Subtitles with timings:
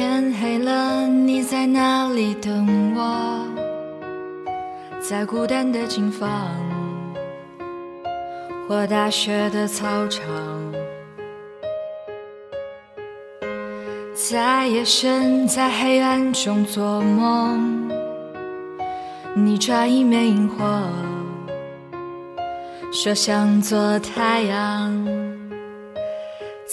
[0.00, 3.44] 天黑了，你在哪里等我？
[5.00, 6.30] 在孤单的近方，
[8.68, 10.24] 或大学的操场，
[14.14, 17.90] 在夜深，在黑暗中做梦。
[19.34, 20.64] 你抓一枚萤火，
[22.92, 25.08] 说想做太阳。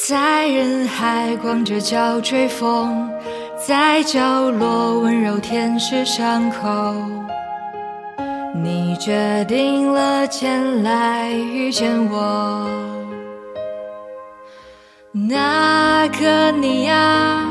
[0.07, 3.10] 在人海光着脚追风，
[3.68, 6.94] 在角落温柔舔舐伤口。
[8.54, 12.70] 你决定了前来遇见我，
[15.12, 17.44] 那个你呀，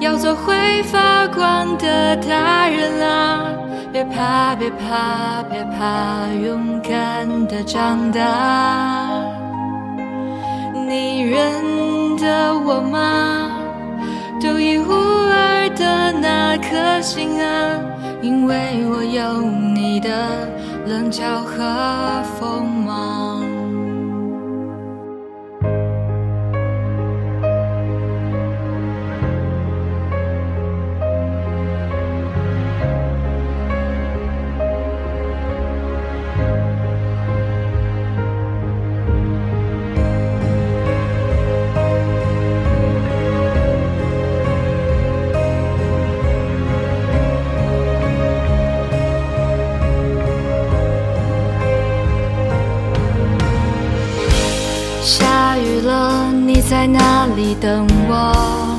[0.00, 3.44] 要做会发光的大人啊！
[3.92, 8.20] 别怕，别怕，别怕，勇敢的长大。
[10.88, 13.46] 你认得我吗？
[14.40, 15.09] 独一无二
[16.60, 17.80] 颗心啊，
[18.22, 20.10] 因为我有你的
[20.86, 23.49] 棱角和锋芒。
[56.80, 58.74] 在哪里等我？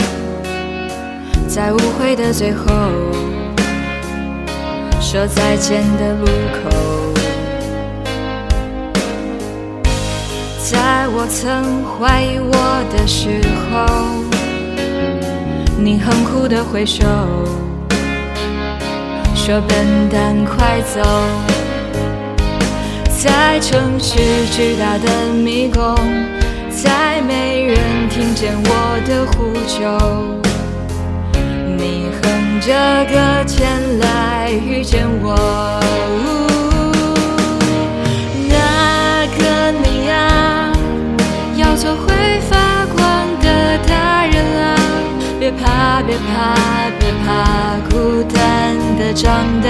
[1.47, 2.65] 在误会的最后，
[4.99, 6.25] 说再见的路
[6.57, 6.67] 口，
[10.63, 12.51] 在我曾怀疑我
[12.91, 13.39] 的时
[13.69, 13.85] 候，
[15.77, 17.05] 你很酷的挥手，
[19.35, 21.03] 说笨蛋快走。
[23.23, 24.17] 在城市
[24.51, 25.95] 巨大的迷宫，
[26.71, 27.77] 再没人
[28.09, 29.79] 听见我的呼救。
[31.77, 32.69] 你哼着
[33.05, 35.35] 歌前来遇见我，
[38.49, 38.53] 那
[39.37, 40.71] 个你呀，
[41.57, 42.99] 要做会发光
[43.41, 44.75] 的大人啊！
[45.39, 46.55] 别怕，别怕，
[46.99, 49.60] 别怕，孤单的长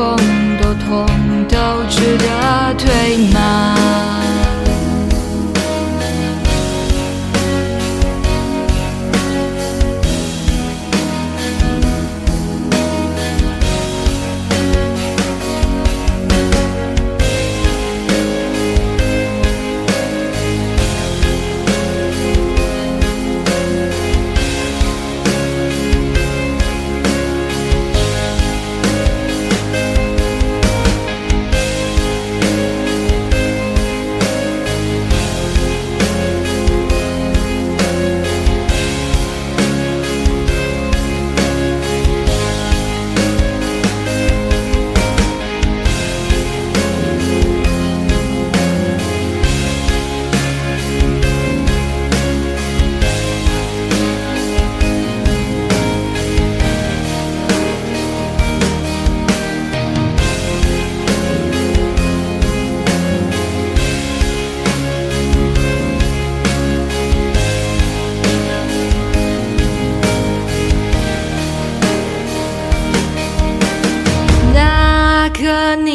[0.00, 0.16] 风
[0.62, 1.06] 多痛
[1.46, 3.49] 都值得退吗？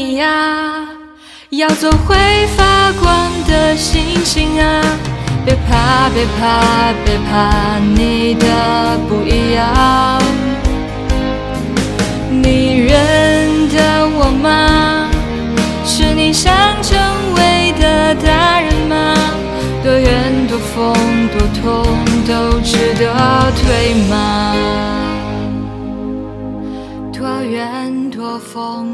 [0.08, 0.28] 你呀，
[1.50, 2.16] 要做会
[2.56, 4.84] 发光的星星啊！
[5.44, 10.22] 别怕，别怕，别怕你的不一样。
[12.30, 15.10] 你认得我吗？
[15.84, 16.54] 是你想
[16.84, 16.96] 成
[17.38, 19.16] 为的大人吗？
[19.84, 20.94] 多远多风
[21.30, 21.84] 多痛
[22.28, 24.45] 都值得对吗？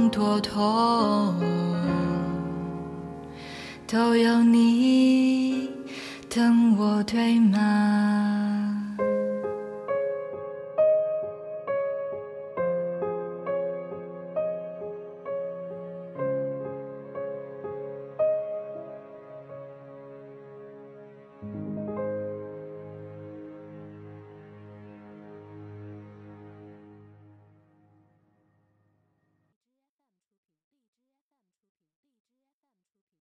[0.09, 1.35] 多痛，
[3.87, 5.69] 都有你
[6.33, 8.30] 等我，对吗？